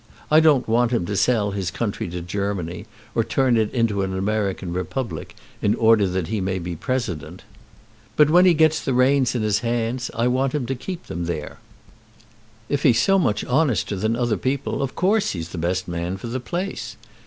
I 0.31 0.39
don't 0.39 0.67
want 0.67 0.89
him 0.89 1.05
to 1.05 1.15
sell 1.15 1.51
his 1.51 1.69
country 1.69 2.09
to 2.09 2.21
Germany, 2.21 2.87
or 3.13 3.21
to 3.23 3.29
turn 3.29 3.55
it 3.55 3.71
into 3.71 4.01
an 4.01 4.17
American 4.17 4.73
republic 4.73 5.35
in 5.61 5.75
order 5.75 6.07
that 6.07 6.25
he 6.29 6.41
may 6.41 6.57
be 6.57 6.75
president. 6.75 7.43
But 8.15 8.27
when 8.31 8.45
he 8.47 8.55
gets 8.55 8.81
the 8.81 8.95
reins 8.95 9.35
in 9.35 9.43
his 9.43 9.59
hands, 9.59 10.09
I 10.15 10.27
want 10.27 10.55
him 10.55 10.65
to 10.65 10.73
keep 10.73 11.05
them 11.05 11.25
there. 11.25 11.59
If 12.67 12.81
he's 12.81 12.99
so 12.99 13.19
much 13.19 13.45
honester 13.45 13.95
than 13.95 14.15
other 14.15 14.37
people, 14.37 14.81
of 14.81 14.95
course 14.95 15.33
he's 15.33 15.49
the 15.49 15.59
best 15.59 15.87
man 15.87 16.17
for 16.17 16.25
the 16.25 16.39
place. 16.39 16.95